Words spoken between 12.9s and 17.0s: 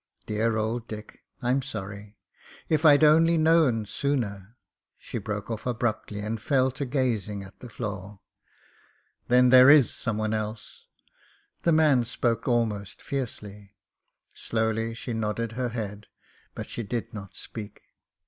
fiercely. Slowly she nodded her head, but she